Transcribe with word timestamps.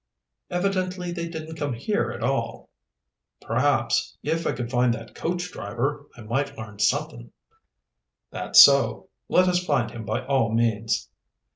"Evidently 0.49 1.11
they 1.11 1.29
didn't 1.29 1.57
come 1.57 1.73
here 1.73 2.09
at 2.11 2.23
all." 2.23 2.71
"Perhaps, 3.39 4.17
if 4.23 4.47
I 4.47 4.51
could 4.51 4.71
find 4.71 4.91
that 4.95 5.13
coach 5.13 5.51
driver, 5.51 6.07
I 6.17 6.21
might 6.21 6.57
learn 6.57 6.79
somethin'." 6.79 7.31
"That's 8.31 8.59
so 8.59 9.09
let 9.29 9.47
us 9.47 9.63
find 9.63 9.91
him 9.91 10.03
by 10.03 10.25
all 10.25 10.55
means." 10.55 11.07